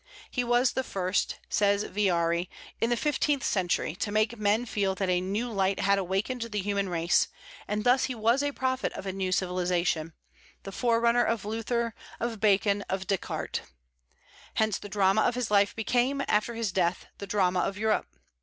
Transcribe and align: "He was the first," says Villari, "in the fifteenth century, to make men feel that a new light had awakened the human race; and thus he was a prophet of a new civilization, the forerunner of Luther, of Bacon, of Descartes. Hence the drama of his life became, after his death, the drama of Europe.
"He 0.31 0.43
was 0.43 0.71
the 0.71 0.83
first," 0.83 1.37
says 1.47 1.83
Villari, 1.83 2.49
"in 2.79 2.89
the 2.89 2.97
fifteenth 2.97 3.43
century, 3.43 3.93
to 3.97 4.11
make 4.11 4.35
men 4.35 4.65
feel 4.65 4.95
that 4.95 5.11
a 5.11 5.21
new 5.21 5.51
light 5.53 5.79
had 5.81 5.99
awakened 5.99 6.41
the 6.41 6.59
human 6.61 6.89
race; 6.89 7.27
and 7.67 7.83
thus 7.83 8.05
he 8.05 8.15
was 8.15 8.41
a 8.41 8.51
prophet 8.51 8.91
of 8.93 9.05
a 9.05 9.13
new 9.13 9.31
civilization, 9.31 10.13
the 10.63 10.71
forerunner 10.71 11.23
of 11.23 11.45
Luther, 11.45 11.93
of 12.19 12.39
Bacon, 12.39 12.81
of 12.89 13.05
Descartes. 13.05 13.59
Hence 14.55 14.79
the 14.79 14.89
drama 14.89 15.21
of 15.21 15.35
his 15.35 15.51
life 15.51 15.75
became, 15.75 16.23
after 16.27 16.55
his 16.55 16.71
death, 16.71 17.05
the 17.19 17.27
drama 17.27 17.59
of 17.59 17.77
Europe. 17.77 18.07